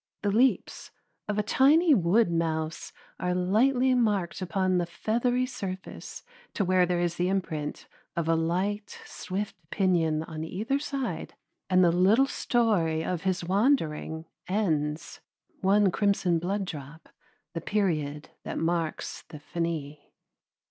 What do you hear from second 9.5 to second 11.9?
pinion on either side, and